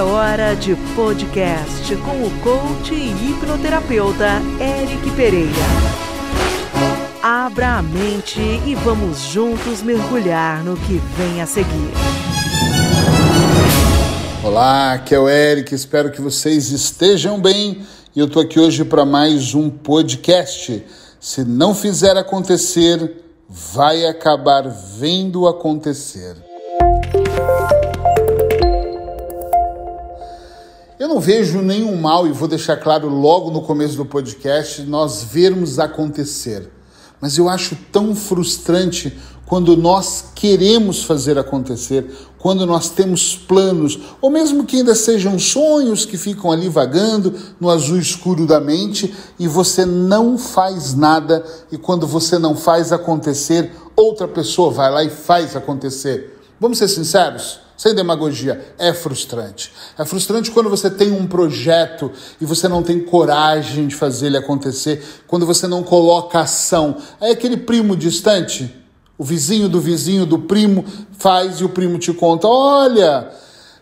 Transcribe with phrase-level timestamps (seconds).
[0.00, 5.50] É hora de podcast com o coach e hipnoterapeuta Eric Pereira.
[7.22, 11.92] Abra a mente e vamos juntos mergulhar no que vem a seguir.
[14.42, 17.82] Olá, aqui é o Eric, espero que vocês estejam bem
[18.16, 20.82] e eu tô aqui hoje para mais um podcast.
[21.20, 26.36] Se não fizer acontecer, vai acabar vendo acontecer.
[31.00, 35.24] Eu não vejo nenhum mal, e vou deixar claro logo no começo do podcast, nós
[35.24, 36.70] vermos acontecer.
[37.18, 42.04] Mas eu acho tão frustrante quando nós queremos fazer acontecer,
[42.38, 47.70] quando nós temos planos, ou mesmo que ainda sejam sonhos que ficam ali vagando no
[47.70, 51.42] azul escuro da mente e você não faz nada,
[51.72, 56.38] e quando você não faz acontecer, outra pessoa vai lá e faz acontecer.
[56.60, 57.69] Vamos ser sinceros?
[57.80, 59.72] Sem demagogia, é frustrante.
[59.96, 64.36] É frustrante quando você tem um projeto e você não tem coragem de fazer ele
[64.36, 66.98] acontecer, quando você não coloca ação.
[67.18, 68.70] Aí aquele primo distante,
[69.16, 73.30] o vizinho do vizinho do primo faz e o primo te conta: olha.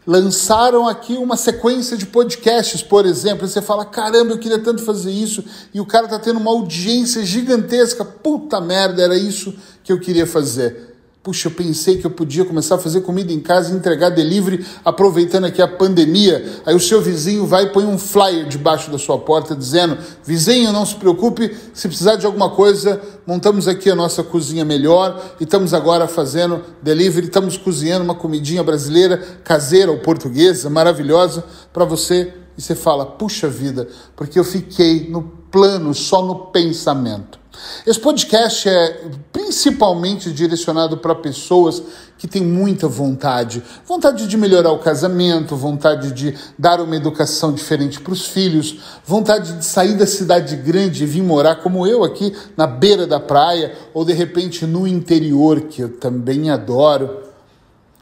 [0.07, 4.83] Lançaram aqui uma sequência de podcasts, por exemplo, e você fala: caramba, eu queria tanto
[4.83, 8.07] fazer isso, e o cara está tendo uma audiência gigantesca.
[8.07, 9.53] Puta merda, era isso
[9.85, 10.98] que eu queria fazer.
[11.21, 15.47] Puxa, eu pensei que eu podia começar a fazer comida em casa entregar delivery, aproveitando
[15.47, 16.63] aqui a pandemia.
[16.65, 20.73] Aí o seu vizinho vai e põe um flyer debaixo da sua porta dizendo: Vizinho,
[20.73, 25.45] não se preocupe, se precisar de alguma coisa, montamos aqui a nossa cozinha melhor e
[25.45, 32.33] estamos agora fazendo delivery, estamos cozinhando uma comidinha brasileira, caseira ou portuguesa, maravilhosa para você.
[32.57, 37.39] E você fala: Puxa vida, porque eu fiquei no plano, só no pensamento.
[37.87, 41.83] Esse podcast é principalmente direcionado para pessoas
[42.19, 43.63] que têm muita vontade.
[43.87, 49.53] Vontade de melhorar o casamento, vontade de dar uma educação diferente para os filhos, vontade
[49.55, 53.73] de sair da cidade grande e vir morar como eu aqui na beira da praia
[53.95, 57.28] ou de repente no interior, que eu também adoro.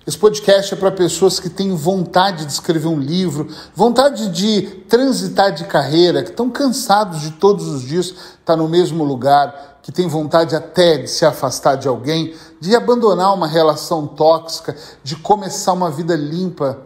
[0.07, 5.53] Esse podcast é para pessoas que têm vontade de escrever um livro, vontade de transitar
[5.53, 10.07] de carreira, que estão cansados de todos os dias estar no mesmo lugar, que têm
[10.07, 15.91] vontade até de se afastar de alguém, de abandonar uma relação tóxica, de começar uma
[15.91, 16.79] vida limpa.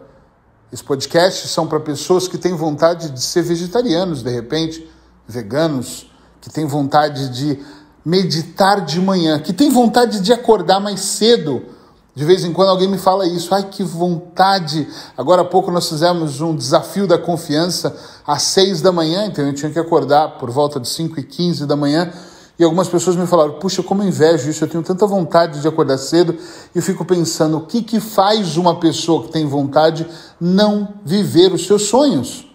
[0.73, 4.89] Esses podcasts são para pessoas que têm vontade de ser vegetarianos, de repente,
[5.27, 6.11] veganos,
[6.41, 7.59] que têm vontade de
[8.03, 11.70] meditar de manhã, que têm vontade de acordar mais cedo
[12.13, 14.87] de vez em quando alguém me fala isso, ai que vontade.
[15.17, 17.95] Agora há pouco nós fizemos um desafio da confiança
[18.27, 21.65] às seis da manhã, então eu tinha que acordar por volta de cinco e quinze
[21.65, 22.11] da manhã.
[22.59, 25.97] E algumas pessoas me falaram, puxa, como invejo isso, eu tenho tanta vontade de acordar
[25.97, 26.37] cedo.
[26.75, 30.05] E eu fico pensando, o que, que faz uma pessoa que tem vontade
[30.39, 32.45] não viver os seus sonhos?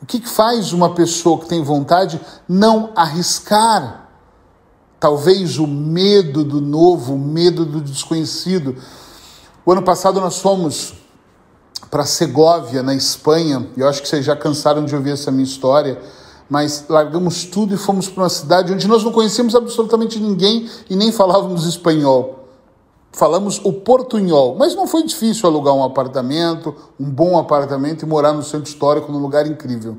[0.00, 4.07] O que, que faz uma pessoa que tem vontade não arriscar?
[5.00, 8.76] Talvez o medo do novo, o medo do desconhecido.
[9.64, 10.94] O ano passado nós fomos
[11.90, 15.44] para Segóvia, na Espanha, e eu acho que vocês já cansaram de ouvir essa minha
[15.44, 16.00] história,
[16.50, 20.96] mas largamos tudo e fomos para uma cidade onde nós não conhecíamos absolutamente ninguém e
[20.96, 22.48] nem falávamos espanhol.
[23.12, 28.32] Falamos o portunhol, mas não foi difícil alugar um apartamento, um bom apartamento e morar
[28.32, 29.96] no centro histórico, num lugar incrível.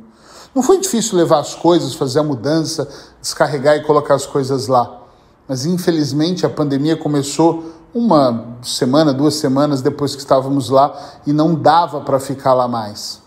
[0.54, 2.88] Não foi difícil levar as coisas, fazer a mudança,
[3.22, 5.02] descarregar e colocar as coisas lá.
[5.48, 10.96] Mas infelizmente a pandemia começou uma semana, duas semanas depois que estávamos lá
[11.26, 13.22] e não dava para ficar lá mais.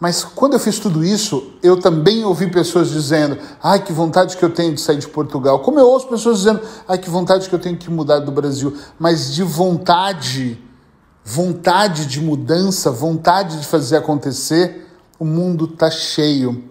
[0.00, 4.44] Mas quando eu fiz tudo isso, eu também ouvi pessoas dizendo: ai, que vontade que
[4.44, 5.58] eu tenho de sair de Portugal.
[5.58, 8.76] Como eu ouço pessoas dizendo: ai, que vontade que eu tenho que mudar do Brasil.
[8.96, 10.62] Mas de vontade,
[11.24, 14.87] vontade de mudança, vontade de fazer acontecer,
[15.18, 16.70] o mundo está cheio.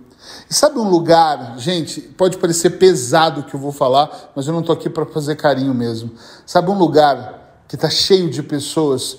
[0.49, 4.53] E sabe um lugar, gente, pode parecer pesado o que eu vou falar, mas eu
[4.53, 6.11] não estou aqui para fazer carinho mesmo.
[6.45, 9.17] Sabe um lugar que está cheio de pessoas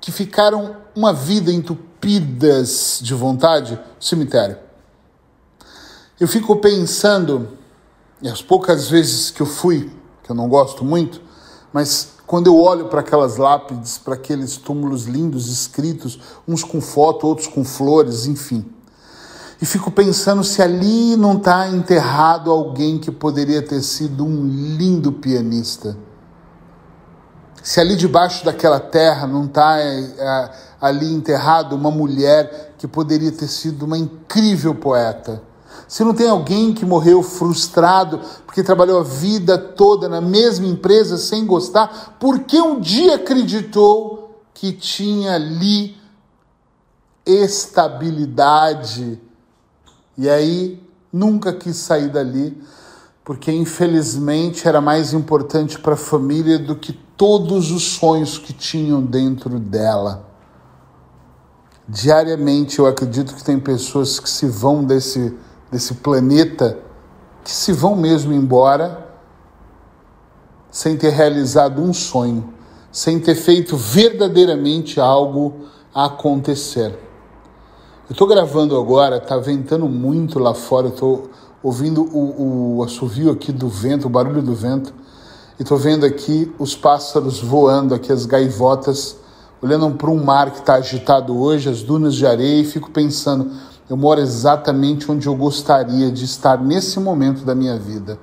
[0.00, 3.78] que ficaram uma vida entupidas de vontade?
[3.98, 4.58] Cemitério.
[6.20, 7.56] Eu fico pensando,
[8.20, 9.90] e as poucas vezes que eu fui,
[10.22, 11.20] que eu não gosto muito,
[11.72, 16.18] mas quando eu olho para aquelas lápides, para aqueles túmulos lindos escritos,
[16.48, 18.64] uns com foto, outros com flores, enfim.
[19.60, 25.12] E fico pensando se ali não está enterrado alguém que poderia ter sido um lindo
[25.12, 25.96] pianista.
[27.62, 30.50] Se ali debaixo daquela terra não está é,
[30.80, 35.42] ali enterrado uma mulher que poderia ter sido uma incrível poeta
[35.94, 41.16] se não tem alguém que morreu frustrado porque trabalhou a vida toda na mesma empresa
[41.16, 45.96] sem gostar, porque um dia acreditou que tinha ali
[47.24, 49.20] estabilidade.
[50.18, 50.82] E aí
[51.12, 52.60] nunca quis sair dali,
[53.24, 59.00] porque infelizmente era mais importante para a família do que todos os sonhos que tinham
[59.00, 60.28] dentro dela.
[61.88, 65.32] Diariamente eu acredito que tem pessoas que se vão desse,
[65.74, 66.78] desse planeta,
[67.42, 69.08] que se vão mesmo embora,
[70.70, 72.54] sem ter realizado um sonho,
[72.92, 76.96] sem ter feito verdadeiramente algo acontecer.
[78.08, 81.28] Eu estou gravando agora, está ventando muito lá fora, estou
[81.60, 84.94] ouvindo o, o assovio aqui do vento, o barulho do vento,
[85.58, 89.16] e estou vendo aqui os pássaros voando, aqui as gaivotas,
[89.60, 93.50] olhando para um mar que está agitado hoje, as dunas de areia, e fico pensando,
[93.88, 98.18] eu moro exatamente onde eu gostaria de estar nesse momento da minha vida.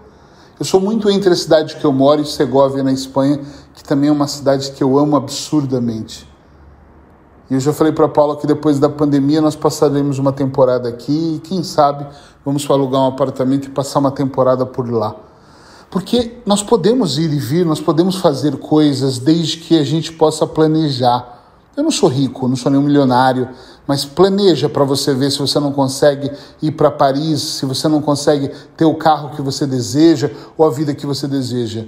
[0.59, 3.39] Eu sou muito entre a cidade que eu moro e Segovia, na Espanha,
[3.73, 6.29] que também é uma cidade que eu amo absurdamente.
[7.49, 11.35] E eu já falei para Paula que depois da pandemia nós passaremos uma temporada aqui
[11.35, 12.07] e quem sabe
[12.45, 15.15] vamos alugar um apartamento e passar uma temporada por lá.
[15.89, 20.47] Porque nós podemos ir e vir, nós podemos fazer coisas desde que a gente possa
[20.47, 21.40] planejar.
[21.75, 23.49] Eu não sou rico, não sou nenhum milionário,
[23.87, 26.29] mas planeja para você ver se você não consegue
[26.61, 30.69] ir para Paris, se você não consegue ter o carro que você deseja ou a
[30.69, 31.85] vida que você deseja.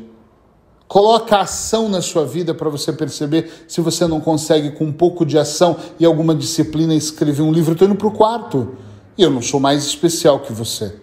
[0.87, 5.25] Coloca ação na sua vida para você perceber se você não consegue, com um pouco
[5.25, 7.73] de ação e alguma disciplina, escrever um livro.
[7.73, 8.77] Estou indo para o quarto
[9.17, 11.02] e eu não sou mais especial que você.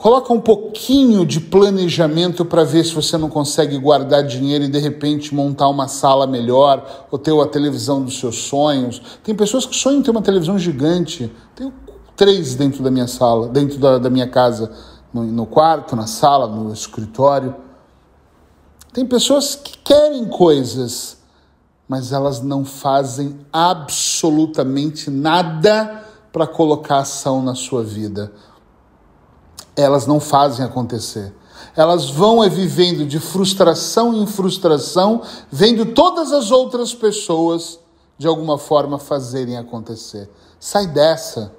[0.00, 4.78] Coloca um pouquinho de planejamento para ver se você não consegue guardar dinheiro e de
[4.78, 9.02] repente montar uma sala melhor ou ter a televisão dos seus sonhos.
[9.22, 11.30] Tem pessoas que sonham em ter uma televisão gigante.
[11.54, 11.70] Tenho
[12.16, 14.72] três dentro da minha sala, dentro da, da minha casa
[15.12, 17.54] no, no quarto, na sala, no escritório.
[18.94, 21.18] Tem pessoas que querem coisas,
[21.86, 28.32] mas elas não fazem absolutamente nada para colocar ação na sua vida.
[29.80, 31.32] Elas não fazem acontecer.
[31.76, 37.78] Elas vão é vivendo de frustração em frustração, vendo todas as outras pessoas
[38.18, 40.28] de alguma forma fazerem acontecer.
[40.58, 41.54] Sai dessa.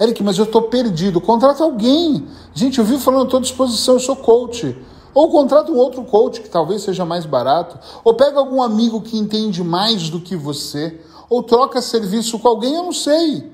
[0.00, 1.20] Eric, mas eu estou perdido.
[1.20, 2.26] Contrata alguém.
[2.54, 4.76] Gente, eu vi falando, estou à disposição, eu sou coach.
[5.12, 7.78] Ou contrata um outro coach que talvez seja mais barato.
[8.04, 11.00] Ou pega algum amigo que entende mais do que você.
[11.28, 13.52] Ou troca serviço com alguém, eu não sei.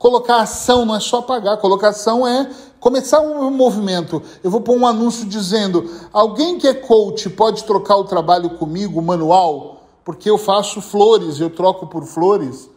[0.00, 2.50] Colocar ação não é só pagar, colocar ação é
[2.80, 4.22] começar um movimento.
[4.42, 9.02] Eu vou pôr um anúncio dizendo: alguém que é coach pode trocar o trabalho comigo,
[9.02, 12.70] manual, porque eu faço flores, eu troco por flores.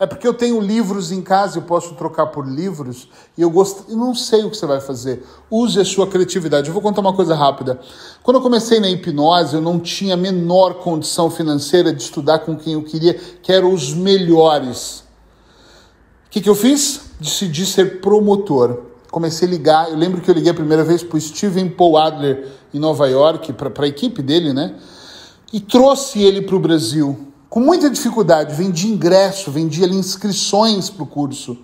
[0.00, 3.84] É porque eu tenho livros em casa, eu posso trocar por livros, e eu gosto,
[3.88, 5.24] eu não sei o que você vai fazer.
[5.48, 6.66] Use a sua criatividade.
[6.66, 7.78] Eu vou contar uma coisa rápida.
[8.24, 12.56] Quando eu comecei na hipnose, eu não tinha a menor condição financeira de estudar com
[12.56, 15.03] quem eu queria, que eram os melhores.
[16.34, 17.00] Que, que eu fiz?
[17.20, 18.86] Decidi ser promotor.
[19.08, 21.96] Comecei a ligar, eu lembro que eu liguei a primeira vez para o Steven Paul
[21.96, 24.74] Adler em Nova York, para a equipe dele, né?
[25.52, 31.04] E trouxe ele para o Brasil com muita dificuldade, vendi ingresso, vendi ali inscrições para
[31.04, 31.56] o curso.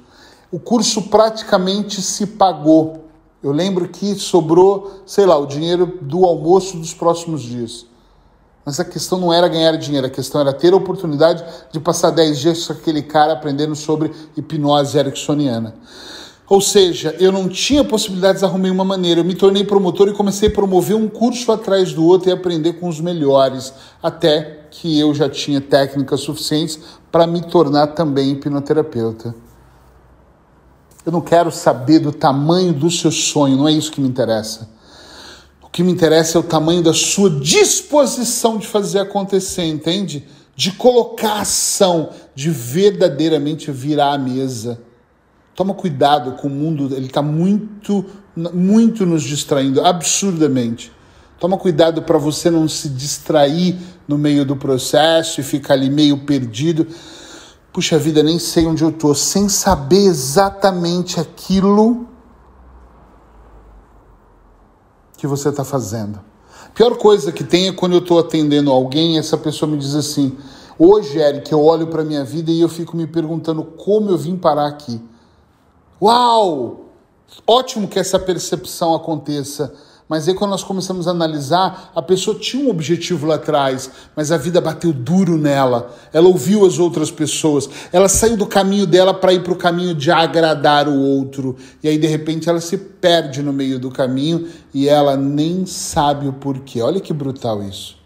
[0.52, 3.06] O curso praticamente se pagou.
[3.42, 7.86] Eu lembro que sobrou, sei lá, o dinheiro do almoço dos próximos dias.
[8.70, 12.10] Mas a questão não era ganhar dinheiro, a questão era ter a oportunidade de passar
[12.10, 15.74] 10 dias com aquele cara aprendendo sobre hipnose ericksoniana.
[16.48, 19.18] Ou seja, eu não tinha possibilidades, arrumei uma maneira.
[19.18, 22.74] Eu me tornei promotor e comecei a promover um curso atrás do outro e aprender
[22.74, 26.78] com os melhores, até que eu já tinha técnicas suficientes
[27.10, 29.34] para me tornar também hipnoterapeuta.
[31.04, 34.70] Eu não quero saber do tamanho do seu sonho, não é isso que me interessa.
[35.70, 40.26] O que me interessa é o tamanho da sua disposição de fazer acontecer, entende?
[40.56, 44.80] De colocar ação, de verdadeiramente virar a mesa.
[45.54, 50.90] Toma cuidado com o mundo, ele está muito, muito nos distraindo, absurdamente.
[51.38, 56.18] Toma cuidado para você não se distrair no meio do processo e ficar ali meio
[56.18, 56.84] perdido.
[57.72, 62.09] Puxa vida, nem sei onde eu estou, sem saber exatamente aquilo
[65.20, 66.18] que você está fazendo.
[66.74, 69.94] Pior coisa que tem é quando eu estou atendendo alguém e essa pessoa me diz
[69.94, 70.36] assim:
[70.78, 74.34] Hoje, Eric, eu olho para minha vida e eu fico me perguntando como eu vim
[74.34, 74.98] parar aqui.
[76.00, 76.86] Uau!
[77.46, 79.74] Ótimo que essa percepção aconteça.
[80.10, 84.32] Mas aí quando nós começamos a analisar, a pessoa tinha um objetivo lá atrás, mas
[84.32, 85.94] a vida bateu duro nela.
[86.12, 89.94] Ela ouviu as outras pessoas, ela saiu do caminho dela para ir para o caminho
[89.94, 91.54] de agradar o outro.
[91.80, 96.26] E aí de repente ela se perde no meio do caminho e ela nem sabe
[96.26, 96.82] o porquê.
[96.82, 97.99] Olha que brutal isso.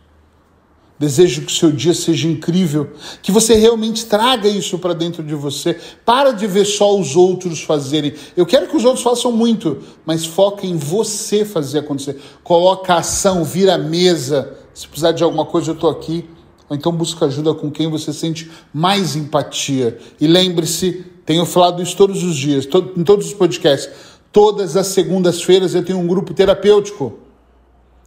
[1.04, 2.88] Desejo que o seu dia seja incrível,
[3.20, 5.78] que você realmente traga isso para dentro de você.
[6.02, 8.14] Para de ver só os outros fazerem.
[8.34, 12.18] Eu quero que os outros façam muito, mas foca em você fazer acontecer.
[12.42, 14.56] Coloca a ação, vira a mesa.
[14.72, 16.24] Se precisar de alguma coisa, eu estou aqui.
[16.70, 19.98] Ou então busca ajuda com quem você sente mais empatia.
[20.18, 23.90] E lembre-se, tenho falado isso todos os dias, em todos os podcasts.
[24.32, 27.23] Todas as segundas-feiras eu tenho um grupo terapêutico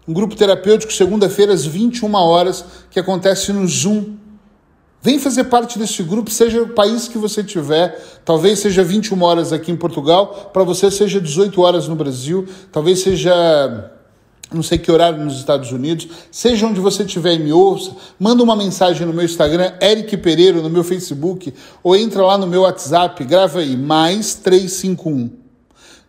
[0.08, 4.16] um grupo terapêutico segunda-feira às 21 horas, que acontece no Zoom.
[5.02, 9.54] Vem fazer parte desse grupo, seja o país que você tiver, talvez seja 21 horas
[9.54, 13.92] aqui em Portugal, para você seja 18 horas no Brasil, talvez seja
[14.52, 18.42] não sei que horário nos Estados Unidos, seja onde você estiver e me ouça, manda
[18.42, 22.62] uma mensagem no meu Instagram, Eric Pereira, no meu Facebook, ou entra lá no meu
[22.62, 25.32] WhatsApp, grava aí, mais 351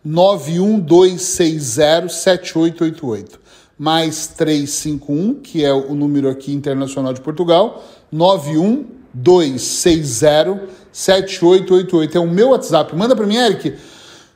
[0.05, 3.48] 91260 7888
[3.79, 7.81] mais 351, que é o número aqui internacional de Portugal,
[8.11, 12.17] 91260 7888.
[12.17, 12.93] É o meu WhatsApp.
[12.93, 13.73] Manda para mim, Eric.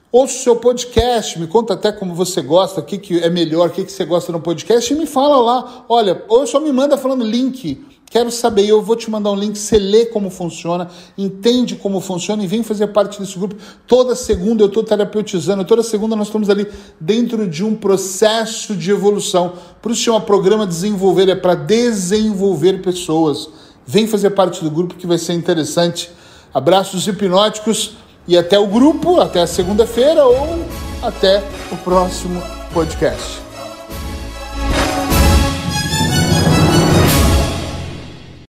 [0.10, 3.70] Ouça o seu podcast, me conta até como você gosta, o que, que é melhor,
[3.70, 5.86] o que, que você gosta no podcast, e me fala lá.
[5.90, 9.58] Olha, ou só me manda falando link Quero saber, eu vou te mandar um link,
[9.58, 13.55] você lê como funciona, entende como funciona e vem fazer parte desse grupo.
[13.88, 16.67] Toda segunda eu estou terapeutizando, toda segunda nós estamos ali
[17.00, 19.53] dentro de um processo de evolução.
[19.82, 23.50] Por isso chama programa Desenvolver, é para desenvolver pessoas.
[23.84, 26.12] Vem fazer parte do grupo que vai ser interessante.
[26.53, 27.93] Abraços hipnóticos
[28.27, 30.63] e até o grupo, até a segunda-feira ou
[31.01, 32.39] até o próximo
[32.72, 33.43] podcast.